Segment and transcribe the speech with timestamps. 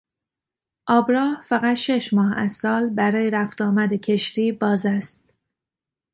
[0.87, 5.23] آبراه فقط شش ماه از سال برای رفت و آمد کشتی باز است.